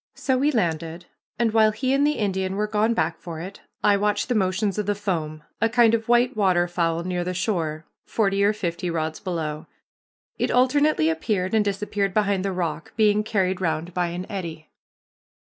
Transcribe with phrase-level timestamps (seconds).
[0.15, 1.05] So we landed,
[1.37, 4.79] and while he and the Indian were gone back for it, I watched the motions
[4.79, 9.19] of the foam, a kind of white waterfowl near the shore, forty or fifty rods
[9.19, 9.67] below.
[10.39, 14.69] It alternately appeared and disappeared behind the rock, being carried round by an eddy.